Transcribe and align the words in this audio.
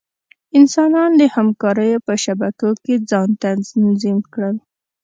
انسانان 0.57 1.11
د 1.19 1.21
همکاریو 1.35 2.03
په 2.07 2.13
شبکو 2.23 2.69
کې 2.83 2.95
ځان 3.09 3.29
تنظیم 3.75 4.17
کړل. 4.33 4.55